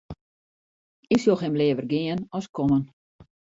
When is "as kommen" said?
2.37-2.83